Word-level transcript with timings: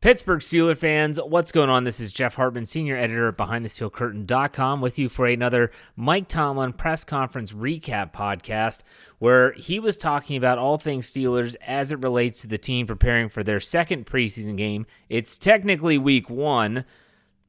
Pittsburgh 0.00 0.38
Steeler 0.38 0.76
fans, 0.76 1.18
what's 1.20 1.50
going 1.50 1.68
on? 1.68 1.82
This 1.82 1.98
is 1.98 2.12
Jeff 2.12 2.36
Hartman, 2.36 2.66
senior 2.66 2.96
editor 2.96 3.26
at 3.26 3.36
BehindTheSteelCurtain.com, 3.36 4.80
with 4.80 4.96
you 4.96 5.08
for 5.08 5.26
another 5.26 5.72
Mike 5.96 6.28
Tomlin 6.28 6.72
press 6.72 7.02
conference 7.02 7.52
recap 7.52 8.12
podcast, 8.12 8.84
where 9.18 9.50
he 9.54 9.80
was 9.80 9.96
talking 9.96 10.36
about 10.36 10.56
all 10.56 10.78
things 10.78 11.10
Steelers 11.10 11.56
as 11.66 11.90
it 11.90 11.98
relates 11.98 12.42
to 12.42 12.46
the 12.46 12.58
team 12.58 12.86
preparing 12.86 13.28
for 13.28 13.42
their 13.42 13.58
second 13.58 14.06
preseason 14.06 14.56
game. 14.56 14.86
It's 15.08 15.36
technically 15.36 15.98
week 15.98 16.30
one, 16.30 16.84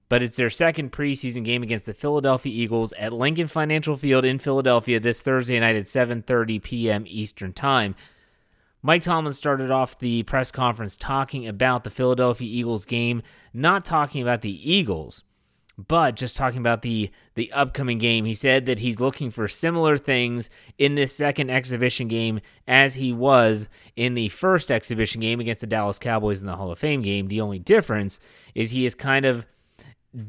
but 0.09 0.23
it's 0.23 0.37
their 0.37 0.49
second 0.49 0.91
preseason 0.91 1.45
game 1.45 1.61
against 1.61 1.85
the 1.85 1.93
Philadelphia 1.93 2.51
Eagles 2.51 2.93
at 2.93 3.13
Lincoln 3.13 3.45
Financial 3.45 3.95
Field 3.95 4.25
in 4.25 4.39
Philadelphia 4.39 4.99
this 4.99 5.21
Thursday 5.21 5.59
night 5.59 5.75
at 5.75 5.85
7:30 5.85 6.63
p.m. 6.63 7.03
Eastern 7.05 7.53
Time. 7.53 7.95
Mike 8.81 9.01
Tomlin 9.03 9.33
started 9.33 9.71
off 9.71 9.99
the 9.99 10.23
press 10.23 10.51
conference 10.51 10.95
talking 10.95 11.47
about 11.47 11.83
the 11.83 11.89
Philadelphia 11.89 12.47
Eagles 12.47 12.85
game, 12.85 13.21
not 13.53 13.83
talking 13.83 14.21
about 14.21 14.41
the 14.41 14.71
Eagles, 14.71 15.23
but 15.87 16.15
just 16.15 16.37
talking 16.37 16.59
about 16.59 16.81
the 16.81 17.09
the 17.35 17.51
upcoming 17.51 17.97
game. 17.97 18.25
He 18.25 18.33
said 18.33 18.65
that 18.65 18.79
he's 18.79 18.99
looking 18.99 19.31
for 19.31 19.47
similar 19.47 19.97
things 19.97 20.49
in 20.77 20.95
this 20.95 21.15
second 21.15 21.49
exhibition 21.49 22.07
game 22.07 22.39
as 22.67 22.95
he 22.95 23.11
was 23.11 23.69
in 23.95 24.13
the 24.13 24.29
first 24.29 24.71
exhibition 24.71 25.21
game 25.21 25.39
against 25.39 25.61
the 25.61 25.67
Dallas 25.67 25.99
Cowboys 25.99 26.41
in 26.41 26.47
the 26.47 26.55
Hall 26.55 26.71
of 26.71 26.79
Fame 26.79 27.01
game. 27.01 27.27
The 27.27 27.41
only 27.41 27.59
difference 27.59 28.19
is 28.55 28.71
he 28.71 28.85
is 28.85 28.95
kind 28.95 29.25
of 29.25 29.45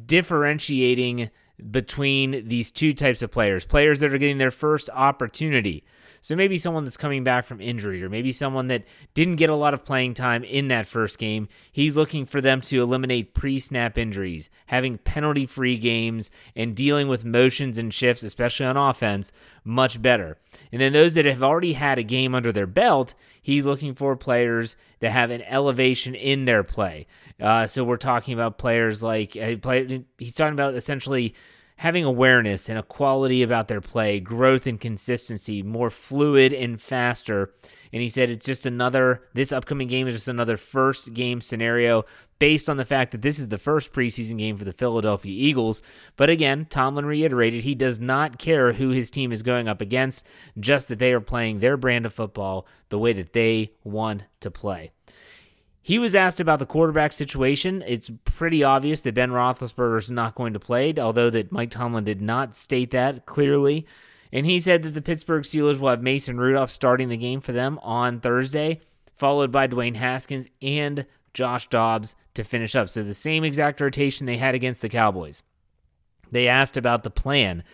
differentiating 0.07 1.31
between 1.71 2.49
these 2.49 2.71
two 2.71 2.95
types 2.95 3.23
of 3.23 3.31
players 3.31 3.65
players 3.65 4.01
that 4.01 4.13
are 4.13 4.19
getting 4.19 4.39
their 4.39 4.51
first 4.51 4.89
opportunity. 4.91 5.85
So 6.21 6.37
maybe 6.37 6.59
someone 6.59 6.85
that's 6.85 6.97
coming 6.97 7.25
back 7.25 7.45
from 7.45 7.61
injury, 7.61 8.03
or 8.03 8.09
maybe 8.09 8.33
someone 8.33 8.69
that 8.69 8.85
didn't 9.15 9.37
get 9.37 9.51
a 9.51 9.55
lot 9.55 9.75
of 9.75 9.85
playing 9.85 10.15
time 10.15 10.45
in 10.45 10.69
that 10.69 10.87
first 10.87 11.19
game. 11.19 11.49
He's 11.73 11.97
looking 11.97 12.27
for 12.27 12.41
them 12.41 12.61
to 12.63 12.83
eliminate 12.83 13.35
pre 13.35 13.59
snap 13.59 13.97
injuries, 13.97 14.51
having 14.67 14.99
penalty 14.99 15.47
free 15.47 15.79
games, 15.79 16.31
and 16.55 16.77
dealing 16.77 17.09
with 17.09 17.25
motions 17.25 17.79
and 17.79 17.93
shifts, 17.93 18.23
especially 18.23 18.67
on 18.67 18.77
offense, 18.77 19.33
much 19.65 20.01
better. 20.01 20.37
And 20.73 20.81
then 20.81 20.93
those 20.93 21.15
that 21.15 21.25
have 21.25 21.43
already 21.43 21.73
had 21.73 21.99
a 21.99 22.03
game 22.03 22.35
under 22.35 22.53
their 22.53 22.67
belt, 22.67 23.15
he's 23.41 23.67
looking 23.67 23.95
for 23.95 24.17
players 24.17 24.77
that 25.01 25.13
have 25.13 25.31
an 25.31 25.43
elevation 25.43 26.15
in 26.15 26.45
their 26.45 26.63
play. 26.63 27.07
Uh, 27.41 27.67
so 27.67 27.83
we're 27.85 27.97
talking 27.97 28.35
about 28.35 28.59
players 28.59 29.03
like 29.03 29.37
uh, 29.37 29.57
play, 29.57 30.05
he's 30.19 30.35
talking 30.35 30.53
about 30.53 30.75
essentially 30.75 31.35
having 31.81 32.05
awareness 32.05 32.69
and 32.69 32.79
a 32.79 32.83
quality 32.83 33.43
about 33.43 33.67
their 33.67 33.81
play, 33.81 34.21
growth 34.21 34.67
and 34.67 34.79
consistency, 34.79 35.63
more 35.63 35.89
fluid 35.89 36.53
and 36.53 36.79
faster. 36.79 37.55
And 37.91 38.03
he 38.03 38.09
said 38.11 38.29
it's 38.29 38.45
just 38.45 38.67
another, 38.67 39.23
this 39.33 39.51
upcoming 39.51 39.89
game 39.89 40.07
is 40.07 40.15
just 40.15 40.29
another 40.29 40.59
first 40.59 41.15
game 41.15 41.41
scenario 41.41 42.05
based 42.39 42.69
on 42.69 42.77
the 42.77 42.85
fact 42.85 43.13
that 43.13 43.23
this 43.23 43.39
is 43.39 43.49
the 43.49 43.57
first 43.57 43.95
preseason 43.95 44.37
game 44.37 44.59
for 44.59 44.67
the 44.67 44.75
Philadelphia 44.75 45.33
Eagles. 45.33 45.81
But 46.19 46.29
again, 46.29 46.67
Tomlin 46.69 47.07
reiterated 47.07 47.65
he 47.65 47.75
does 47.75 47.99
not 47.99 48.39
care 48.39 48.75
who 48.75 48.91
his 48.91 49.09
team 49.09 49.33
is 49.33 49.43
going 49.43 49.67
up 49.67 49.81
against, 49.81 50.27
just 50.59 50.89
that 50.89 50.99
they 50.99 51.15
are 51.15 51.21
playing 51.21 51.61
their 51.61 51.79
brand 51.79 52.05
of 52.05 52.13
football 52.13 52.67
the 52.91 52.99
way 52.99 53.15
that 53.15 53.33
they 53.33 53.73
want 53.85 54.27
to 54.41 54.51
play. 54.51 54.91
He 55.91 55.99
was 55.99 56.15
asked 56.15 56.39
about 56.39 56.61
the 56.61 56.67
quarterback 56.67 57.13
situation. 57.13 57.83
It's 57.85 58.13
pretty 58.25 58.63
obvious 58.63 59.01
that 59.01 59.17
Ben 59.17 59.31
Roethlisberger 59.31 59.99
is 59.99 60.09
not 60.09 60.37
going 60.37 60.53
to 60.53 60.61
play, 60.61 60.95
although 60.97 61.31
that 61.31 61.51
Mike 61.51 61.73
Tomlin 61.73 62.05
did 62.05 62.23
not 62.23 62.55
state 62.55 62.93
that 62.93 63.27
clearly. 63.27 63.89
And 64.33 64.47
he 64.47 64.61
said 64.61 64.85
that 64.85 64.95
the 64.95 65.03
Pittsburgh 65.03 65.43
Steelers 65.43 65.81
will 65.81 65.89
have 65.89 66.01
Mason 66.01 66.39
Rudolph 66.39 66.71
starting 66.71 67.09
the 67.09 67.17
game 67.17 67.41
for 67.41 67.51
them 67.51 67.81
on 67.83 68.21
Thursday, 68.21 68.79
followed 69.17 69.51
by 69.51 69.67
Dwayne 69.67 69.97
Haskins 69.97 70.47
and 70.63 71.07
Josh 71.35 71.69
Dobbs 71.69 72.15
to 72.35 72.45
finish 72.45 72.77
up. 72.77 72.89
So 72.89 73.03
the 73.03 73.13
same 73.13 73.43
exact 73.43 73.81
rotation 73.81 74.27
they 74.27 74.37
had 74.37 74.55
against 74.55 74.83
the 74.83 74.89
Cowboys. 74.89 75.43
They 76.31 76.47
asked 76.47 76.77
about 76.77 77.03
the 77.03 77.11
plan. 77.11 77.65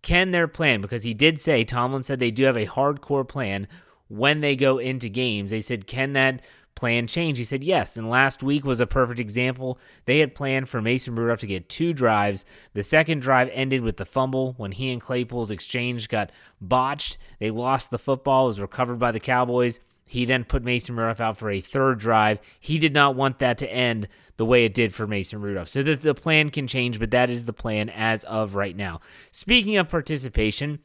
Can 0.00 0.30
their 0.30 0.48
plan, 0.48 0.80
because 0.80 1.02
he 1.02 1.12
did 1.12 1.42
say, 1.42 1.62
Tomlin 1.62 2.04
said 2.04 2.20
they 2.20 2.30
do 2.30 2.44
have 2.44 2.56
a 2.56 2.64
hardcore 2.64 3.28
plan 3.28 3.68
when 4.08 4.40
they 4.40 4.56
go 4.56 4.78
into 4.78 5.10
games. 5.10 5.50
They 5.50 5.60
said, 5.60 5.86
can 5.86 6.14
that 6.14 6.40
plan 6.76 7.08
change? 7.08 7.38
He 7.38 7.44
said 7.44 7.64
yes. 7.64 7.96
And 7.96 8.08
last 8.08 8.42
week 8.42 8.64
was 8.64 8.78
a 8.78 8.86
perfect 8.86 9.18
example. 9.18 9.78
They 10.04 10.20
had 10.20 10.34
planned 10.34 10.68
for 10.68 10.80
Mason 10.80 11.16
Rudolph 11.16 11.40
to 11.40 11.46
get 11.48 11.68
two 11.68 11.92
drives. 11.92 12.44
The 12.74 12.84
second 12.84 13.20
drive 13.20 13.50
ended 13.52 13.80
with 13.80 13.96
the 13.96 14.06
fumble 14.06 14.54
when 14.56 14.70
he 14.70 14.92
and 14.92 15.00
Claypool's 15.00 15.50
exchange 15.50 16.08
got 16.08 16.30
botched. 16.60 17.18
They 17.40 17.50
lost 17.50 17.90
the 17.90 17.98
football, 17.98 18.44
it 18.44 18.48
was 18.48 18.60
recovered 18.60 19.00
by 19.00 19.10
the 19.10 19.20
Cowboys. 19.20 19.80
He 20.08 20.24
then 20.24 20.44
put 20.44 20.62
Mason 20.62 20.94
Rudolph 20.94 21.20
out 21.20 21.36
for 21.36 21.50
a 21.50 21.60
third 21.60 21.98
drive. 21.98 22.40
He 22.60 22.78
did 22.78 22.94
not 22.94 23.16
want 23.16 23.40
that 23.40 23.58
to 23.58 23.72
end 23.72 24.06
the 24.36 24.46
way 24.46 24.64
it 24.64 24.72
did 24.72 24.94
for 24.94 25.06
Mason 25.06 25.40
Rudolph. 25.40 25.68
So 25.68 25.82
that 25.82 26.02
the 26.02 26.14
plan 26.14 26.50
can 26.50 26.68
change, 26.68 27.00
but 27.00 27.10
that 27.10 27.28
is 27.28 27.44
the 27.44 27.52
plan 27.52 27.90
as 27.90 28.22
of 28.24 28.54
right 28.54 28.76
now. 28.76 29.00
Speaking 29.32 29.76
of 29.76 29.88
participation, 29.88 30.78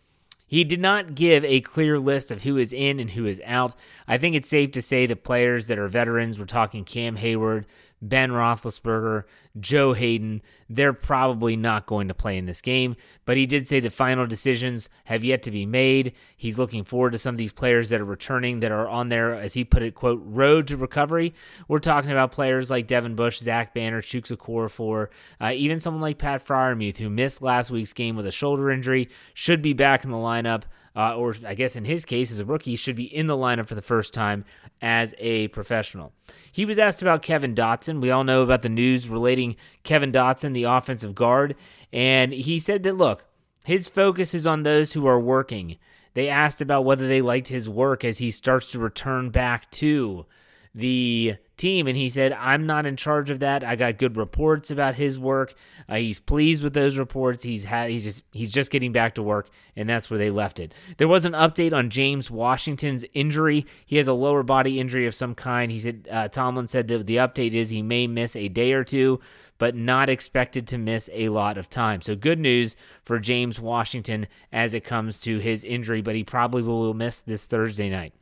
he 0.52 0.66
did 0.66 0.82
not 0.82 1.16
give 1.16 1.46
a 1.46 1.62
clear 1.62 1.98
list 1.98 2.30
of 2.30 2.44
who 2.44 2.58
is 2.58 2.74
in 2.74 3.00
and 3.00 3.12
who 3.12 3.26
is 3.26 3.42
out. 3.46 3.74
I 4.06 4.18
think 4.18 4.36
it's 4.36 4.50
safe 4.50 4.74
to 4.74 4.82
say 4.82 5.06
the 5.06 5.16
players 5.16 5.68
that 5.68 5.80
are 5.80 5.88
veterans, 5.88 6.38
we're 6.38 6.44
talking 6.44 6.84
Cam 6.84 7.16
Hayward, 7.16 7.66
Ben 8.02 8.32
Roethlisberger, 8.32 9.24
Joe 9.60 9.94
Haden, 9.94 10.42
they're 10.70 10.94
probably 10.94 11.56
not 11.56 11.86
going 11.86 12.08
to 12.08 12.14
play 12.14 12.38
in 12.38 12.46
this 12.46 12.62
game. 12.62 12.96
But 13.26 13.38
he 13.38 13.46
did 13.46 13.68
say 13.68 13.80
the 13.80 13.90
final 13.90 14.26
decisions 14.26 14.90
have 15.06 15.24
yet 15.24 15.44
to 15.44 15.52
be 15.52 15.66
made. 15.66 16.14
He's 16.36 16.58
looking 16.58 16.84
forward 16.84 17.12
to 17.12 17.20
some 17.20 17.36
of 17.36 17.38
these 17.38 17.52
players 17.52 17.90
that 17.90 18.02
are 18.02 18.06
returning 18.06 18.62
that 18.62 18.72
are 18.72 18.88
on 18.88 19.10
their, 19.10 19.36
as 19.36 19.54
he 19.54 19.64
put 19.64 19.84
it, 19.84 19.94
quote, 19.94 20.22
road 20.24 20.68
to 20.68 20.78
recovery. 20.78 21.34
We're 21.68 21.80
talking 21.80 22.12
about 22.12 22.32
players 22.32 22.72
like 22.72 22.88
Devin 22.88 23.16
Bush, 23.16 23.40
Zach 23.40 23.74
Banner, 23.74 24.02
Chuks 24.02 24.36
Okorafor, 24.36 25.08
uh, 25.40 25.54
even 25.56 25.80
someone 25.80 26.02
like 26.02 26.18
Pat 26.18 26.46
Freiermuth, 26.46 26.98
who 26.98 27.10
missed 27.10 27.42
last 27.42 27.70
week's 27.70 27.94
game 27.94 28.16
with 28.16 28.26
a 28.26 28.32
shoulder 28.32 28.72
injury, 28.72 29.10
should 29.34 29.62
be 29.62 29.74
back 29.74 30.04
in 30.04 30.12
the 30.12 30.18
lineup 30.18 30.64
uh, 30.96 31.16
or 31.16 31.36
I 31.46 31.56
guess 31.56 31.76
in 31.76 31.86
his 31.86 32.06
case, 32.06 32.32
as 32.32 32.40
a 32.40 32.46
rookie, 32.46 32.76
should 32.76 32.96
be 32.96 33.04
in 33.04 33.28
the 33.28 33.38
lineup 33.38 33.68
for 33.68 33.76
the 33.76 33.82
first 33.82 34.14
time 34.14 34.46
as 34.82 35.16
a 35.18 35.48
professional. 35.50 36.14
He 36.52 36.66
was 36.66 36.80
asked 36.80 37.02
about 37.02 37.22
Kevin 37.22 37.56
Dotson. 37.56 38.02
We 38.02 38.12
all 38.12 38.24
know 38.24 38.42
about 38.42 38.62
the 38.62 38.70
news 38.70 39.10
relating 39.10 39.56
Kevin 39.84 40.12
Dotson, 40.12 40.54
the 40.54 40.64
offensive 40.64 41.16
guard, 41.16 41.56
and 41.94 42.34
he 42.34 42.60
said 42.60 42.84
that 42.84 42.98
look, 42.98 43.24
his 43.66 43.88
focus 43.88 44.34
is 44.34 44.48
on 44.48 44.64
those 44.64 44.94
who 44.94 45.06
are 45.06 45.20
working. 45.20 45.78
They 46.14 46.28
asked 46.28 46.62
about 46.62 46.84
whether 46.84 47.08
they 47.08 47.22
liked 47.22 47.48
his 47.48 47.70
work 47.70 48.04
as 48.04 48.18
he 48.18 48.32
starts 48.32 48.72
to 48.72 48.80
return 48.80 49.30
back 49.30 49.72
to 49.72 50.26
the 50.74 51.36
team 51.62 51.86
and 51.86 51.96
he 51.96 52.10
said 52.10 52.34
i'm 52.34 52.66
not 52.66 52.88
in 52.88 52.96
charge 52.96 53.30
of 53.30 53.40
that. 53.42 53.64
I 53.64 53.76
got 53.76 54.00
good 54.00 54.18
reports 54.18 54.72
about 54.72 54.96
his 54.96 55.20
work. 55.20 55.54
Uh, 55.88 55.98
he's 55.98 56.20
pleased 56.20 56.64
with 56.64 56.74
those 56.74 56.98
reports. 56.98 57.44
He's 57.44 57.66
had 57.66 57.92
he's 57.92 58.04
just 58.04 58.24
he's 58.32 58.52
just 58.52 58.72
getting 58.72 58.92
back 58.92 59.16
to 59.16 59.24
work 59.24 59.50
and 59.76 59.88
that's 59.88 60.10
where 60.10 60.18
they 60.18 60.32
left 60.32 60.60
it. 60.60 60.74
There 60.98 61.08
was 61.08 61.26
an 61.26 61.34
update 61.34 61.72
on 61.72 61.92
james 61.92 62.32
washington's 62.32 63.06
injury. 63.14 63.68
He 63.86 63.98
has 63.98 64.08
a 64.08 64.14
lower 64.14 64.42
body 64.42 64.80
injury 64.80 65.06
of 65.06 65.14
some 65.14 65.36
kind. 65.36 65.72
He 65.72 65.80
said 65.80 66.08
uh, 66.10 66.30
tomlin 66.30 66.68
said 66.68 66.88
that 66.88 67.06
the 67.06 67.18
update 67.18 67.54
is 67.54 67.70
he 67.70 67.84
may 67.84 68.08
miss 68.08 68.36
a 68.36 68.48
day 68.48 68.74
or 68.74 68.84
two 68.84 69.20
but 69.60 69.76
not 69.76 70.10
expected 70.10 70.68
to 70.68 70.80
miss 70.80 71.08
a 71.14 71.30
lot 71.30 71.56
of 71.56 71.70
time. 71.70 72.02
So 72.02 72.16
good 72.16 72.40
news 72.40 72.76
for 73.04 73.20
james 73.20 73.60
washington 73.60 74.28
as 74.52 74.74
it 74.74 74.84
comes 74.84 75.20
to 75.20 75.38
his 75.38 75.64
injury 75.64 76.02
but 76.02 76.16
he 76.16 76.24
probably 76.24 76.64
will 76.64 76.94
miss 76.96 77.22
this 77.22 77.46
thursday 77.46 77.90
night. 77.90 78.14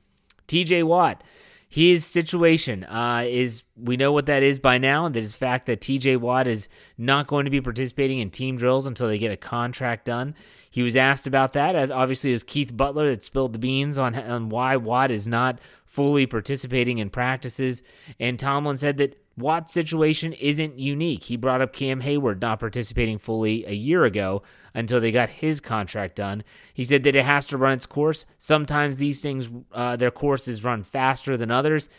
Tj 0.49 0.83
watt 0.83 1.23
his 1.71 2.03
situation 2.03 2.83
uh, 2.85 3.23
is 3.27 3.63
we 3.77 3.95
know 3.95 4.11
what 4.11 4.25
that 4.25 4.41
is 4.41 4.57
by 4.57 4.79
now, 4.79 5.05
and 5.05 5.13
that 5.13 5.21
is 5.21 5.35
fact 5.35 5.67
that 5.67 5.79
TJ 5.79 6.17
Watt 6.17 6.47
is 6.47 6.67
not 6.97 7.27
going 7.27 7.45
to 7.45 7.51
be 7.51 7.61
participating 7.61 8.17
in 8.17 8.31
team 8.31 8.57
drills 8.57 8.87
until 8.87 9.07
they 9.07 9.19
get 9.19 9.31
a 9.31 9.37
contract 9.37 10.05
done. 10.05 10.33
He 10.71 10.81
was 10.81 10.95
asked 10.95 11.27
about 11.27 11.53
that. 11.53 11.91
Obviously, 11.91 12.31
it 12.31 12.33
was 12.33 12.43
Keith 12.43 12.75
Butler 12.75 13.09
that 13.09 13.23
spilled 13.23 13.53
the 13.53 13.59
beans 13.59 13.99
on, 13.99 14.15
on 14.15 14.49
why 14.49 14.77
Watt 14.77 15.11
is 15.11 15.27
not 15.27 15.59
fully 15.85 16.25
participating 16.25 16.97
in 16.97 17.11
practices, 17.11 17.83
and 18.19 18.39
Tomlin 18.39 18.77
said 18.77 18.97
that 18.97 19.21
Watt's 19.39 19.73
situation 19.73 20.33
isn't 20.33 20.77
unique. 20.77 21.23
He 21.23 21.37
brought 21.37 21.61
up 21.61 21.73
Cam 21.73 22.01
Hayward 22.01 22.41
not 22.41 22.59
participating 22.59 23.17
fully 23.17 23.65
a 23.65 23.73
year 23.73 24.03
ago 24.03 24.43
until 24.73 25.01
they 25.01 25.11
got 25.11 25.29
his 25.29 25.59
contract 25.61 26.15
done. 26.15 26.43
He 26.73 26.83
said 26.83 27.03
that 27.03 27.15
it 27.15 27.25
has 27.25 27.45
to 27.47 27.57
run 27.57 27.73
its 27.73 27.85
course. 27.85 28.25
Sometimes 28.37 28.97
these 28.97 29.21
things, 29.21 29.49
uh, 29.71 29.95
their 29.95 30.11
courses 30.11 30.63
run 30.63 30.83
faster 30.83 31.37
than 31.37 31.51
others. 31.51 31.89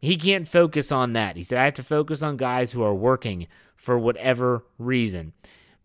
He 0.00 0.16
can't 0.16 0.46
focus 0.46 0.92
on 0.92 1.14
that. 1.14 1.36
He 1.36 1.42
said, 1.42 1.58
I 1.58 1.64
have 1.64 1.74
to 1.74 1.82
focus 1.82 2.22
on 2.22 2.36
guys 2.36 2.72
who 2.72 2.82
are 2.82 2.94
working 2.94 3.46
for 3.76 3.98
whatever 3.98 4.64
reason. 4.78 5.32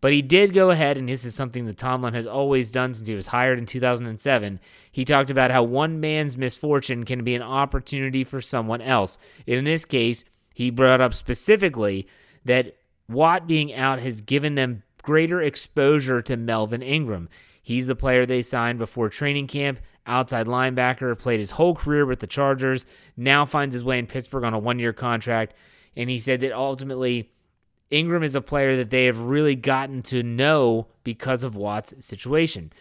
But 0.01 0.13
he 0.13 0.21
did 0.21 0.53
go 0.53 0.71
ahead, 0.71 0.97
and 0.97 1.09
this 1.09 1.25
is 1.25 1.35
something 1.35 1.65
that 1.65 1.77
Tomlin 1.77 2.13
has 2.13 2.25
always 2.25 2.71
done 2.71 2.93
since 2.93 3.07
he 3.07 3.15
was 3.15 3.27
hired 3.27 3.59
in 3.59 3.65
2007. 3.65 4.59
He 4.91 5.03
talked 5.03 5.29
about 5.29 5.51
how 5.51 5.63
one 5.63 5.99
man's 5.99 6.37
misfortune 6.37 7.03
can 7.03 7.23
be 7.23 7.35
an 7.35 7.41
opportunity 7.41 8.23
for 8.23 8.39
someone 8.39 8.81
else. 8.81 9.17
In 9.45 9.65
this 9.65 9.83
case, 9.83 10.23
he 10.53 10.69
brought 10.69 11.01
up 11.01 11.13
specifically 11.13 12.07
that 12.45 12.75
Watt 13.07 13.47
being 13.47 13.73
out 13.73 13.99
has 13.99 14.21
given 14.21 14.55
them 14.55 14.83
greater 15.01 15.41
exposure 15.41 16.21
to 16.21 16.37
Melvin 16.37 16.81
Ingram. 16.81 17.29
He's 17.61 17.87
the 17.87 17.95
player 17.95 18.25
they 18.25 18.41
signed 18.41 18.79
before 18.79 19.09
training 19.09 19.47
camp, 19.47 19.79
outside 20.05 20.47
linebacker, 20.47 21.17
played 21.17 21.39
his 21.39 21.51
whole 21.51 21.75
career 21.75 22.05
with 22.05 22.19
the 22.19 22.27
Chargers, 22.27 22.85
now 23.15 23.45
finds 23.45 23.73
his 23.73 23.83
way 23.83 23.99
in 23.99 24.07
Pittsburgh 24.07 24.43
on 24.43 24.53
a 24.53 24.59
one 24.59 24.79
year 24.79 24.93
contract. 24.93 25.53
And 25.95 26.09
he 26.09 26.19
said 26.19 26.41
that 26.41 26.51
ultimately, 26.51 27.31
Ingram 27.89 28.23
is 28.23 28.35
a 28.35 28.41
player 28.41 28.77
that 28.77 28.89
they 28.89 29.05
have 29.05 29.19
really 29.19 29.55
gotten 29.55 30.01
to 30.03 30.21
know 30.21 30.87
because 31.03 31.43
of 31.43 31.55
Watt's 31.55 31.93
situation. 32.05 32.71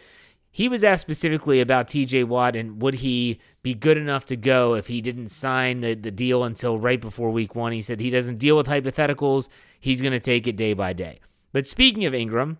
He 0.51 0.67
was 0.67 0.83
asked 0.83 1.01
specifically 1.01 1.61
about 1.61 1.87
TJ 1.87 2.25
Watt 2.25 2.55
and 2.55 2.81
would 2.81 2.95
he 2.95 3.39
be 3.61 3.73
good 3.73 3.97
enough 3.97 4.25
to 4.25 4.35
go 4.35 4.73
if 4.73 4.87
he 4.87 5.01
didn't 5.01 5.27
sign 5.27 5.81
the, 5.81 5.93
the 5.93 6.11
deal 6.11 6.43
until 6.43 6.79
right 6.79 6.99
before 6.99 7.29
week 7.29 7.55
one. 7.55 7.71
He 7.71 7.81
said 7.81 7.99
he 7.99 8.09
doesn't 8.09 8.37
deal 8.37 8.57
with 8.57 8.67
hypotheticals, 8.67 9.49
he's 9.79 10.01
going 10.01 10.13
to 10.13 10.19
take 10.19 10.47
it 10.47 10.55
day 10.55 10.73
by 10.73 10.93
day. 10.93 11.19
But 11.51 11.67
speaking 11.67 12.05
of 12.05 12.13
Ingram, 12.13 12.57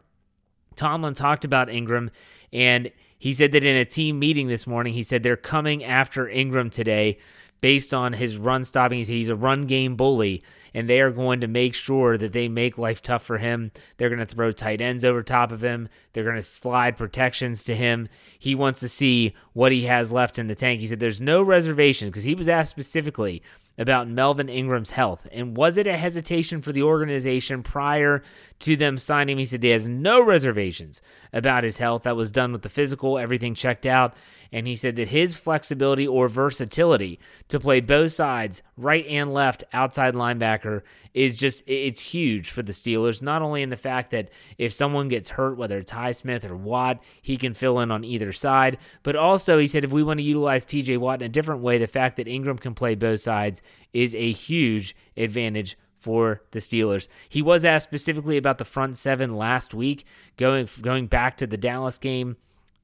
Tomlin 0.76 1.14
talked 1.16 1.46
about 1.46 1.70
Ingram 1.70 2.12
and 2.54 2.92
he 3.18 3.34
said 3.34 3.52
that 3.52 3.66
in 3.66 3.76
a 3.76 3.86
team 3.86 4.18
meeting 4.18 4.48
this 4.48 4.66
morning, 4.66 4.94
he 4.94 5.04
said 5.04 5.24
they're 5.24 5.36
coming 5.36 5.84
after 5.84 6.30
Ingram 6.30 6.70
today 6.70 7.18
based 7.62 7.94
on 7.94 8.14
his 8.14 8.38
run 8.38 8.64
stopping. 8.64 9.04
He's 9.04 9.30
a 9.30 9.36
run 9.36 9.66
game 9.66 9.96
bully, 9.96 10.42
and 10.74 10.90
they 10.90 11.02
are 11.02 11.12
going 11.12 11.42
to 11.42 11.48
make 11.48 11.76
sure 11.76 12.18
that 12.18 12.34
they 12.34 12.48
make 12.48 12.78
life 12.78 13.02
tough 13.02 13.24
for 13.24 13.38
him. 13.38 13.72
They're 13.98 14.10
going 14.10 14.20
to 14.20 14.26
throw 14.26 14.52
tight 14.52 14.82
ends 14.82 15.04
over 15.06 15.24
top 15.24 15.52
of 15.52 15.64
him. 15.64 15.90
They're 16.14 16.24
going 16.24 16.36
to 16.36 16.42
slide 16.42 16.98
protections 16.98 17.64
to 17.66 17.76
him. 17.76 18.10
He 18.38 18.56
wants 18.56 18.80
to 18.82 18.90
see 18.90 19.34
what 19.54 19.72
he 19.72 19.86
has 19.86 20.12
left 20.12 20.40
in 20.40 20.48
the 20.48 20.56
tank. 20.56 20.80
He 20.82 20.88
said 20.88 21.00
there's 21.00 21.22
no 21.22 21.42
reservations 21.42 22.10
because 22.10 22.24
he 22.24 22.36
was 22.36 22.50
asked 22.50 22.72
specifically 22.72 23.42
about 23.78 24.10
Melvin 24.10 24.50
Ingram's 24.50 24.92
health. 24.92 25.26
And 25.32 25.56
was 25.56 25.78
it 25.78 25.88
a 25.88 25.96
hesitation 25.96 26.62
for 26.62 26.74
the 26.74 26.84
organization 26.84 27.64
prior 27.64 28.22
to 28.60 28.76
them 28.76 28.98
signing 28.98 29.34
him? 29.34 29.40
He 29.40 29.46
said 29.46 29.64
he 29.64 29.70
has 29.70 29.88
no 29.88 30.22
reservations 30.22 31.02
about 31.32 31.64
his 31.64 31.78
health. 31.78 32.04
That 32.04 32.18
was 32.18 32.30
done 32.30 32.52
with 32.52 32.62
the 32.62 32.70
physical, 32.70 33.18
everything 33.18 33.56
checked 33.56 33.86
out 33.86 34.16
and 34.52 34.68
he 34.68 34.76
said 34.76 34.96
that 34.96 35.10
his 35.10 35.36
flexibility 35.36 36.08
or 36.08 36.28
versatility 36.28 37.20
to 37.48 37.60
play 37.60 37.80
both 37.80 38.12
sides, 38.12 38.62
right 38.78 39.06
and 39.08 39.34
left, 39.34 39.64
outside 39.74 40.14
linebacker, 40.14 40.82
is 41.14 41.38
just 41.38 41.64
it's 41.68 42.00
huge 42.00 42.50
for 42.50 42.62
the 42.62 42.72
Steelers. 42.72 43.22
Not 43.22 43.42
only 43.42 43.62
in 43.62 43.70
the 43.70 43.78
fact 43.78 44.12
that 44.12 44.30
if 44.58 44.74
someone 44.74 45.08
gets 45.08 45.30
hurt, 45.30 45.58
whether 45.58 45.78
it's 45.78 45.92
Highsmith 45.92 46.50
or 46.50 46.56
Watt, 46.56 47.04
he 47.22 47.38
can 47.38 47.54
fill 47.54 47.80
in 47.80 47.92
on 47.92 48.04
either 48.04 48.32
side, 48.32 48.78
but 49.04 49.16
also 49.16 49.58
he 49.58 49.68
said 49.68 49.84
if 49.84 49.92
we 49.92 50.04
want 50.04 50.20
to 50.20 50.24
utilize 50.24 50.66
TJ 50.66 50.98
Watt 50.98 51.22
in 51.22 51.26
a 51.26 51.30
different 51.30 51.62
way, 51.62 51.78
the 51.78 51.88
fact 51.88 52.18
that 52.18 52.28
Ingram 52.28 52.58
can 52.58 52.74
play 52.74 52.96
both 52.96 53.22
sides 53.22 53.62
is 53.94 54.14
a 54.16 54.32
huge 54.32 54.96
advantage 55.18 55.78
for 56.00 56.42
the 56.52 56.60
Steelers. 56.60 57.08
He 57.28 57.42
was 57.42 57.66
asked 57.66 57.88
specifically 57.88 58.38
about 58.38 58.58
the 58.58 58.66
front 58.66 58.98
seven 58.98 59.36
last 59.36 59.74
week, 59.74 60.06
going 60.38 60.68
going 60.82 61.08
back 61.08 61.38
to 61.38 61.48
the 61.48 61.58
Dallas 61.58 61.98
game 61.98 62.38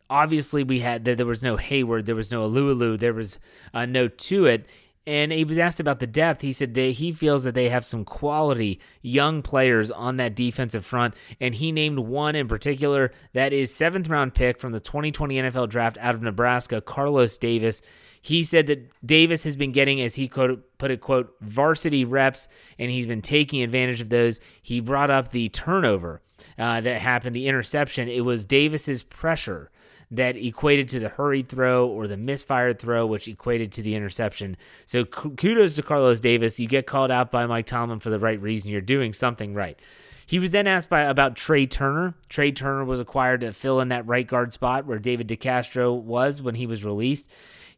obviously 0.10 0.64
we 0.64 0.80
had 0.80 1.06
there, 1.06 1.16
there 1.16 1.26
was 1.26 1.44
no 1.44 1.58
Hayward, 1.58 2.06
there 2.06 2.16
was 2.16 2.32
no 2.32 2.50
Alualu, 2.50 3.00
there 3.00 3.14
was 3.14 3.40
uh, 3.74 3.86
no 3.86 4.08
Tuitt. 4.08 4.66
And 5.08 5.32
he 5.32 5.44
was 5.44 5.60
asked 5.60 5.80
about 5.80 6.00
the 6.00 6.08
depth. 6.08 6.42
He 6.42 6.52
said 6.52 6.74
that 6.74 6.82
he 6.94 7.12
feels 7.12 7.44
that 7.44 7.54
they 7.54 7.70
have 7.70 7.86
some 7.86 8.04
quality 8.04 8.80
young 9.04 9.44
players 9.44 9.92
on 9.92 10.18
that 10.18 10.36
defensive 10.36 10.84
front. 10.84 11.14
And 11.40 11.54
he 11.54 11.72
named 11.72 12.00
one 12.00 12.36
in 12.36 12.48
particular 12.48 13.12
that 13.34 13.54
is 13.54 13.74
seventh 13.74 14.10
round 14.10 14.34
pick 14.34 14.60
from 14.60 14.72
the 14.72 14.80
2020 14.80 15.36
NFL 15.36 15.70
draft 15.70 16.00
out 16.02 16.16
of 16.16 16.24
Nebraska, 16.24 16.82
Carlos 16.82 17.38
Davis. 17.38 17.84
He 18.26 18.44
said 18.44 18.66
that 18.66 18.90
Davis 19.06 19.44
has 19.44 19.56
been 19.56 19.72
getting, 19.72 20.02
as 20.02 20.16
he 20.16 20.28
quote, 20.28 20.80
put 20.80 20.90
it, 20.90 21.00
quote, 21.00 21.36
varsity 21.42 22.06
reps, 22.06 22.48
and 22.80 22.90
he's 22.90 23.06
been 23.06 23.22
taking 23.22 23.62
advantage 23.62 24.02
of 24.02 24.10
those. 24.10 24.40
He 24.64 24.80
brought 24.80 25.12
up 25.12 25.30
the 25.30 25.50
turnover 25.50 26.24
uh, 26.58 26.82
that 26.82 27.02
happened, 27.02 27.36
the 27.36 27.48
interception. 27.48 28.10
It 28.10 28.26
was 28.26 28.44
Davis's 28.44 29.04
pressure 29.04 29.70
that 30.10 30.36
equated 30.38 30.90
to 30.90 31.00
the 31.00 31.10
hurried 31.10 31.50
throw 31.50 31.88
or 31.88 32.08
the 32.08 32.18
misfired 32.18 32.80
throw, 32.80 33.06
which 33.06 33.28
equated 33.28 33.72
to 33.74 33.84
the 33.84 33.94
interception. 33.94 34.58
So 34.88 35.06
kudos 35.06 35.76
to 35.76 35.84
Carlos 35.84 36.20
Davis. 36.20 36.60
You 36.60 36.68
get 36.68 36.88
called 36.88 37.12
out 37.12 37.30
by 37.30 37.46
Mike 37.46 37.68
Tomlin 37.68 38.00
for 38.00 38.10
the 38.10 38.18
right 38.18 38.42
reason. 38.42 38.72
You're 38.72 38.82
doing 38.82 39.14
something 39.14 39.54
right. 39.54 39.80
He 40.26 40.40
was 40.40 40.50
then 40.50 40.66
asked 40.66 40.90
by 40.90 41.02
about 41.02 41.36
Trai 41.36 41.70
Turner. 41.70 42.16
Trai 42.28 42.56
Turner 42.56 42.86
was 42.86 43.00
acquired 43.00 43.42
to 43.42 43.54
fill 43.54 43.82
in 43.82 43.90
that 43.90 44.08
right 44.08 44.26
guard 44.26 44.52
spot 44.52 44.88
where 44.88 44.98
David 44.98 45.28
DeCastro 45.28 46.02
was 46.02 46.42
when 46.42 46.56
he 46.56 46.66
was 46.66 46.84
released. 46.84 47.28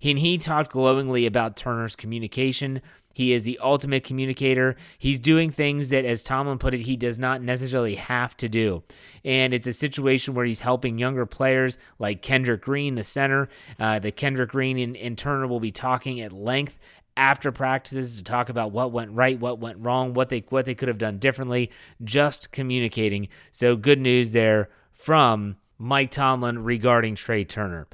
And 0.02 0.20
he 0.20 0.38
talked 0.38 0.72
glowingly 0.72 1.26
about 1.26 1.58
Turner's 1.58 1.96
communication, 1.96 2.82
he 3.18 3.34
is 3.34 3.46
the 3.46 3.58
ultimate 3.64 4.04
communicator. 4.04 4.76
He's 5.00 5.18
doing 5.18 5.50
things 5.50 5.90
that, 5.90 6.06
as 6.06 6.22
Tomlin 6.22 6.60
put 6.60 6.76
it, 6.76 6.82
he 6.82 6.96
does 6.96 7.18
not 7.18 7.42
necessarily 7.42 7.96
have 7.96 8.38
to 8.38 8.48
do. 8.48 8.84
And 9.26 9.56
it's 9.56 9.66
a 9.66 9.74
situation 9.74 10.36
where 10.36 10.46
he's 10.46 10.60
helping 10.60 11.00
younger 11.00 11.26
players 11.26 11.80
like 11.98 12.22
Kendrick 12.22 12.62
Green, 12.62 12.94
the 12.94 13.04
center. 13.04 13.50
Uh, 13.80 13.98
the 13.98 14.12
Kendrick 14.12 14.52
Green 14.52 14.78
and, 14.78 14.96
and 14.96 15.18
Turner 15.18 15.48
will 15.48 15.60
be 15.60 15.72
talking 15.72 16.22
at 16.22 16.32
length 16.32 16.78
after 17.16 17.52
practices 17.52 18.18
to 18.18 18.24
talk 18.24 18.50
about 18.50 18.72
what 18.72 18.92
went 18.92 19.10
right, 19.14 19.40
what 19.40 19.58
went 19.58 19.80
wrong, 19.80 20.14
what 20.14 20.30
they 20.30 20.46
what 20.50 20.66
they 20.66 20.76
could 20.76 20.88
have 20.88 21.00
done 21.00 21.18
differently, 21.18 21.72
just 22.04 22.52
communicating. 22.52 23.30
So 23.52 23.76
good 23.76 24.00
news 24.00 24.32
there 24.32 24.70
from 24.94 25.56
Mike 25.80 26.12
Tomlin 26.12 26.64
regarding 26.64 27.16
Trai 27.16 27.48
Turner. 27.48 27.88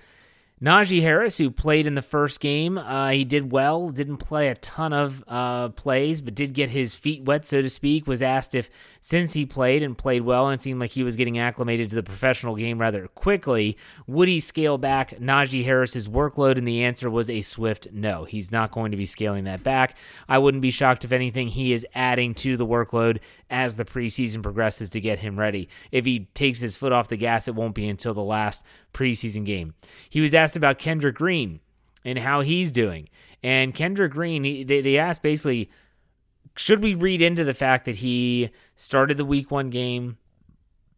Najee 0.64 1.02
Harris, 1.02 1.38
who 1.38 1.52
played 1.52 1.86
in 1.86 1.96
the 1.96 2.02
first 2.02 2.40
game, 2.40 2.78
uh, 2.78 3.10
he 3.10 3.26
did 3.26 3.52
well. 3.52 3.90
Didn't 3.90 4.18
play 4.18 4.48
a 4.48 4.56
ton 4.56 4.94
of 4.94 5.22
uh, 5.28 5.68
plays, 5.70 6.22
but 6.22 6.36
did 6.36 6.54
get 6.54 6.70
his 6.70 6.96
feet 6.96 7.22
wet, 7.24 7.46
so 7.46 7.62
to 7.62 7.70
speak. 7.70 8.08
Was 8.08 8.22
asked 8.22 8.56
if, 8.56 8.70
since 9.02 9.34
he 9.34 9.46
played 9.46 9.84
and 9.84 9.98
played 9.98 10.22
well, 10.22 10.48
and 10.48 10.62
seemed 10.62 10.80
like 10.80 10.92
he 10.92 11.04
was 11.04 11.18
getting 11.18 11.38
acclimated 11.38 11.90
to 11.90 11.98
the 11.98 12.04
professional 12.04 12.56
game 12.56 12.80
rather 12.80 13.10
quickly, 13.10 13.76
would 14.08 14.30
he 14.30 14.40
scale 14.40 14.78
back 14.78 15.20
Najee 15.20 15.66
Harris's 15.66 16.08
workload? 16.08 16.58
And 16.58 16.66
the 16.66 16.84
answer 16.84 17.10
was 17.10 17.30
a 17.30 17.42
swift 17.42 17.90
no. 17.92 18.24
He's 18.24 18.50
not 18.50 18.72
going 18.72 18.92
to 18.92 18.98
be 18.98 19.06
scaling 19.06 19.44
that 19.44 19.64
back. 19.64 19.98
I 20.30 20.38
wouldn't 20.38 20.62
be 20.62 20.72
shocked 20.72 21.04
if 21.04 21.12
anything 21.12 21.50
he 21.50 21.74
is 21.74 21.86
adding 21.94 22.34
to 22.36 22.56
the 22.56 22.66
workload 22.66 23.20
as 23.50 23.76
the 23.76 23.84
preseason 23.84 24.42
progresses 24.42 24.90
to 24.92 25.02
get 25.02 25.20
him 25.20 25.38
ready. 25.38 25.68
If 25.92 26.06
he 26.06 26.30
takes 26.34 26.62
his 26.62 26.78
foot 26.78 26.94
off 26.94 27.10
the 27.10 27.18
gas, 27.18 27.50
it 27.50 27.56
won't 27.56 27.76
be 27.76 27.90
until 27.90 28.14
the 28.14 28.24
last 28.24 28.64
preseason 28.94 29.46
game. 29.46 29.74
He 30.10 30.22
was 30.22 30.34
asked 30.34 30.56
about 30.56 30.80
Kendrick 30.80 31.16
Green 31.16 31.60
and 32.06 32.20
how 32.20 32.42
he's 32.42 32.72
doing. 32.72 33.10
And 33.42 33.74
Kendrick 33.74 34.12
Green, 34.12 34.44
he, 34.44 34.64
they, 34.64 34.82
they 34.82 34.98
asked 34.98 35.22
basically, 35.22 35.70
should 36.56 36.84
we 36.84 36.94
read 36.96 37.22
into 37.22 37.44
the 37.44 37.54
fact 37.54 37.86
that 37.86 37.98
he 37.98 38.52
started 38.76 39.18
the 39.18 39.26
week 39.26 39.52
one 39.52 39.70
game? 39.70 40.18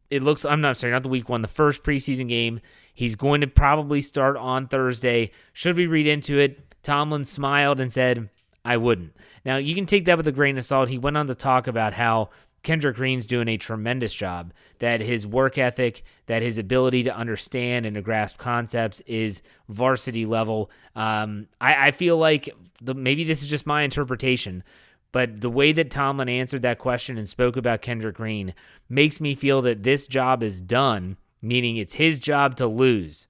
It 0.09 0.21
looks, 0.21 0.45
I'm 0.45 0.61
not 0.61 0.77
sorry, 0.77 0.93
not 0.93 1.03
the 1.03 1.09
week 1.09 1.29
one, 1.29 1.41
the 1.41 1.47
first 1.47 1.83
preseason 1.83 2.27
game. 2.29 2.59
He's 2.93 3.15
going 3.15 3.41
to 3.41 3.47
probably 3.47 4.01
start 4.01 4.37
on 4.37 4.67
Thursday. 4.67 5.31
Should 5.53 5.77
we 5.77 5.87
read 5.87 6.07
into 6.07 6.37
it? 6.37 6.61
Tomlin 6.83 7.25
smiled 7.25 7.79
and 7.79 7.91
said, 7.91 8.29
I 8.63 8.77
wouldn't. 8.77 9.15
Now, 9.43 9.57
you 9.57 9.75
can 9.75 9.85
take 9.85 10.05
that 10.05 10.17
with 10.17 10.27
a 10.27 10.31
grain 10.31 10.57
of 10.57 10.65
salt. 10.65 10.89
He 10.89 10.97
went 10.97 11.17
on 11.17 11.27
to 11.27 11.35
talk 11.35 11.67
about 11.67 11.93
how 11.93 12.29
Kendrick 12.65 12.97
Green's 12.97 13.25
doing 13.25 13.47
a 13.47 13.57
tremendous 13.57 14.13
job, 14.13 14.51
that 14.79 14.99
his 14.99 15.25
work 15.25 15.57
ethic, 15.57 16.03
that 16.25 16.41
his 16.41 16.57
ability 16.57 17.03
to 17.03 17.15
understand 17.15 17.85
and 17.85 17.95
to 17.95 18.01
grasp 18.01 18.37
concepts 18.37 19.01
is 19.05 19.41
varsity 19.69 20.25
level. 20.25 20.69
Um, 20.95 21.47
I, 21.61 21.87
I, 21.87 21.91
feel 21.91 22.17
like 22.17 22.49
the, 22.81 22.93
maybe 22.93 23.23
this 23.23 23.41
is 23.41 23.49
just 23.49 23.65
my 23.65 23.83
interpretation, 23.83 24.63
but 25.11 25.39
the 25.39 25.49
way 25.49 25.71
that 25.71 25.91
Tomlin 25.91 26.27
answered 26.27 26.63
that 26.63 26.79
question 26.79 27.17
and 27.17 27.29
spoke 27.29 27.55
about 27.55 27.81
Kendrick 27.81 28.17
Green 28.17 28.53
makes 28.89 29.21
me 29.21 29.35
feel 29.35 29.61
that 29.61 29.83
this 29.83 30.07
job 30.07 30.43
is 30.43 30.59
done, 30.59 31.15
meaning 31.41 31.77
it's 31.77 31.93
his 31.93 32.19
job 32.19 32.55
to 32.57 32.67
lose. 32.67 33.27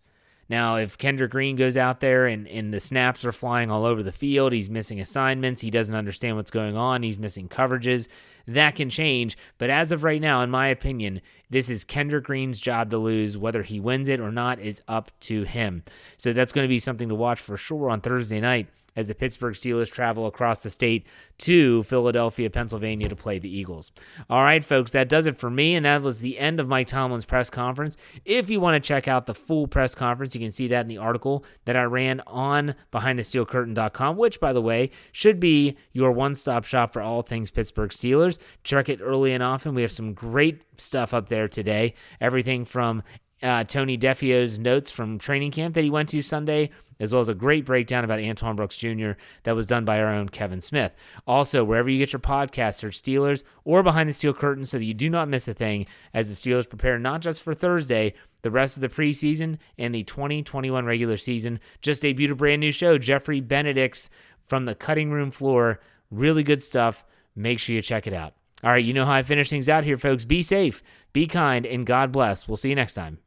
Now, 0.48 0.78
if 0.78 0.98
Kendrick 0.98 1.32
Green 1.32 1.56
goes 1.56 1.76
out 1.76 2.00
there 2.00 2.28
and, 2.28 2.48
and 2.48 2.74
the 2.74 2.80
snaps 2.80 3.26
are 3.26 3.32
flying 3.32 3.72
all 3.72 3.84
over 3.84 4.04
the 4.04 4.12
field, 4.12 4.54
he's 4.54 4.70
missing 4.70 5.00
assignments, 5.00 5.62
he 5.62 5.72
doesn't 5.72 5.96
understand 5.96 6.38
what's 6.38 6.52
going 6.52 6.78
on, 6.78 7.04
he's 7.04 7.18
missing 7.18 7.50
coverages, 7.50 8.08
that 8.48 8.76
can 8.76 8.90
change. 8.90 9.38
But 9.58 9.70
as 9.70 9.92
of 9.92 10.04
right 10.04 10.22
now, 10.22 10.42
in 10.42 10.50
my 10.50 10.68
opinion, 10.68 11.22
this 11.50 11.70
is 11.70 11.84
Kendrick 11.84 12.26
Green's 12.26 12.60
job 12.60 12.90
to 12.92 12.98
lose. 12.98 13.38
Whether 13.38 13.64
he 13.64 13.80
wins 13.80 14.10
it 14.10 14.20
or 14.20 14.32
not 14.32 14.60
is 14.60 14.82
up 14.88 15.12
to 15.22 15.44
him. 15.44 15.84
So 16.18 16.34
that's 16.34 16.54
going 16.54 16.66
to 16.66 16.70
be 16.70 16.80
something 16.80 17.10
to 17.10 17.16
watch 17.16 17.40
for 17.40 17.58
sure 17.58 17.90
on 17.90 18.02
Thursday 18.02 18.40
night 18.40 18.68
as 18.96 19.08
the 19.08 19.16
Pittsburgh 19.16 19.54
Steelers 19.54 19.92
travel 19.92 20.26
across 20.28 20.64
the 20.64 20.70
state 20.70 21.06
to 21.40 21.84
Philadelphia, 21.84 22.50
Pennsylvania 22.50 23.10
to 23.10 23.16
play 23.16 23.40
the 23.40 23.50
Eagles. 23.50 23.92
All 24.30 24.42
right, 24.42 24.64
folks, 24.64 24.92
that 24.92 25.10
does 25.10 25.28
it 25.28 25.38
for 25.38 25.50
me, 25.50 25.76
and 25.76 25.86
that 25.86 26.02
was 26.02 26.22
the 26.22 26.40
end 26.40 26.60
of 26.60 26.68
Mike 26.68 26.88
Tomlin's 26.88 27.26
press 27.26 27.50
conference. 27.50 27.98
If 28.24 28.50
you 28.50 28.60
want 28.60 28.82
to 28.82 28.88
check 28.88 29.08
out 29.08 29.26
the 29.26 29.34
full 29.34 29.68
press 29.68 29.96
conference, 29.96 30.36
you 30.36 30.42
can 30.42 30.52
see 30.52 30.68
that 30.70 30.82
in 30.82 30.88
the 30.88 30.98
article 30.98 31.44
that 31.66 31.76
I 31.76 31.84
ran 31.84 32.22
on 32.28 32.76
BehindTheSteelCurtain.com, 32.94 34.18
which, 34.18 34.40
by 34.40 34.54
the 34.54 34.62
way, 34.62 34.92
should 35.12 35.40
be 35.40 35.78
your 35.92 36.12
one 36.12 36.36
stop 36.36 36.64
shop 36.64 36.94
for 36.94 37.02
all 37.02 37.22
things 37.22 37.52
Pittsburgh 37.52 37.90
Steelers. 37.90 38.38
Check 38.64 38.90
it 38.90 39.02
early 39.02 39.34
and 39.34 39.44
often. 39.44 39.76
We 39.76 39.82
have 39.82 39.92
some 39.92 40.14
great 40.14 40.64
stuff 40.80 41.14
up 41.14 41.30
there 41.30 41.48
today. 41.48 41.94
Everything 42.22 42.66
from 42.66 43.04
uh, 43.44 43.64
Tony 43.66 43.98
Defeo's 43.98 44.58
notes 44.58 44.90
from 44.90 45.20
training 45.20 45.52
camp 45.52 45.76
that 45.76 45.84
he 45.84 45.90
went 45.90 46.10
to 46.10 46.22
Sunday 46.22 46.72
as 47.00 47.12
well 47.12 47.22
as 47.22 47.30
a 47.30 47.34
great 47.34 47.66
breakdown 47.66 48.04
about 48.04 48.20
Antoine 48.20 48.56
Brooks 48.56 48.78
Jr. 48.78 49.12
that 49.44 49.56
was 49.56 49.68
done 49.68 49.86
by 49.86 50.00
our 50.00 50.10
own 50.10 50.30
Kevin 50.30 50.62
Smith. 50.62 50.94
Also, 51.28 51.64
wherever 51.64 51.90
you 51.90 52.00
get 52.00 52.14
your 52.14 52.20
podcasts, 52.20 52.76
search 52.76 53.02
Steelers 53.02 53.44
or 53.64 53.84
Behind 53.84 54.10
the 54.10 54.14
Steel 54.14 54.34
Curtain 54.34 54.66
so 54.66 54.78
that 54.78 54.86
you 54.86 54.94
do 54.94 55.10
not 55.10 55.30
miss 55.30 55.48
a 55.48 55.54
thing 55.54 55.86
as 56.14 56.30
the 56.30 56.50
Steelers 56.50 56.70
prepare 56.70 56.98
not 57.00 57.22
just 57.22 57.42
for 57.42 57.54
Thursday, 57.54 58.14
the 58.42 58.52
rest 58.52 58.78
of 58.78 58.82
the 58.82 58.90
preseason 58.90 59.58
and 59.78 59.94
the 59.94 60.04
2021 60.04 60.86
regular 60.86 61.18
season. 61.18 61.60
Just 61.82 62.04
debuted 62.04 62.32
a 62.32 62.36
brand 62.36 62.60
new 62.60 62.72
show, 62.72 62.98
Jeffrey 62.98 63.42
Benedict's 63.42 64.10
From 64.46 64.66
the 64.66 64.76
Cutting 64.76 65.12
Room 65.12 65.32
Floor. 65.32 65.80
Really 66.12 66.44
good 66.44 66.62
stuff. 66.62 67.04
Make 67.36 67.60
sure 67.60 67.76
you 67.76 67.82
check 67.82 68.08
it 68.08 68.14
out. 68.14 68.34
All 68.64 68.72
right, 68.72 68.84
you 68.84 68.94
know 68.94 69.06
how 69.06 69.14
I 69.14 69.24
finish 69.24 69.50
things 69.50 69.70
out 69.70 69.84
here, 69.84 69.98
folks. 69.98 70.26
Be 70.26 70.42
safe, 70.42 70.82
be 71.14 71.28
kind, 71.28 71.66
and 71.66 71.86
God 71.86 72.12
bless. 72.12 72.48
We'll 72.48 72.58
see 72.58 72.70
you 72.70 72.76
next 72.76 72.94
time. 72.94 73.20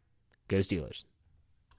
Go 0.48 0.58
Steelers. 0.58 1.04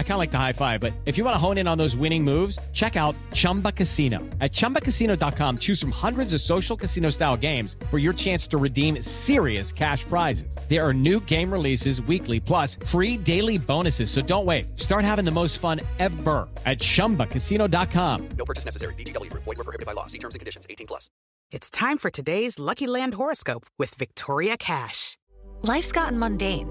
I 0.00 0.02
kind 0.02 0.12
of 0.12 0.18
like 0.18 0.30
the 0.30 0.38
high 0.38 0.54
five, 0.54 0.80
but 0.80 0.94
if 1.04 1.18
you 1.18 1.24
want 1.24 1.34
to 1.34 1.38
hone 1.38 1.58
in 1.58 1.68
on 1.68 1.76
those 1.76 1.94
winning 1.94 2.24
moves, 2.24 2.58
check 2.72 2.96
out 2.96 3.14
Chumba 3.32 3.70
Casino. 3.70 4.18
At 4.40 4.50
ChumbaCasino.com, 4.52 5.58
choose 5.58 5.80
from 5.80 5.90
hundreds 5.90 6.34
of 6.34 6.40
social 6.40 6.76
casino 6.76 7.10
style 7.10 7.36
games 7.36 7.76
for 7.90 7.98
your 7.98 8.12
chance 8.12 8.46
to 8.48 8.56
redeem 8.58 9.00
serious 9.02 9.72
cash 9.72 10.04
prizes. 10.04 10.56
There 10.68 10.86
are 10.86 10.92
new 10.92 11.20
game 11.20 11.52
releases 11.52 12.02
weekly, 12.02 12.40
plus 12.40 12.76
free 12.84 13.16
daily 13.16 13.56
bonuses. 13.56 14.10
So 14.10 14.20
don't 14.20 14.44
wait. 14.46 14.78
Start 14.78 15.04
having 15.04 15.24
the 15.24 15.30
most 15.30 15.58
fun 15.58 15.80
ever 15.98 16.48
at 16.66 16.80
ChumbaCasino.com. 16.80 18.28
No 18.36 18.44
purchase 18.44 18.64
necessary. 18.64 18.94
VGW. 18.94 19.32
Void 19.32 19.46
were 19.46 19.54
prohibited 19.54 19.86
by 19.86 19.92
law. 19.92 20.06
See 20.06 20.18
terms 20.18 20.34
and 20.34 20.40
conditions. 20.40 20.66
18 20.68 20.86
plus. 20.86 21.08
It's 21.50 21.68
time 21.68 21.98
for 21.98 22.10
today's 22.10 22.58
Lucky 22.58 22.86
Land 22.86 23.14
horoscope 23.14 23.66
with 23.78 23.94
Victoria 23.96 24.56
Cash. 24.56 25.18
Life's 25.62 25.92
gotten 25.92 26.18
mundane, 26.18 26.70